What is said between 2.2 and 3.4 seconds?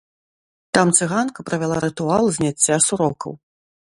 зняцця сурокаў.